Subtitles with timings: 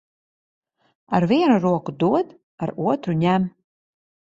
[1.17, 2.33] Ar vienu roku dod,
[2.67, 3.49] ar otru ņem.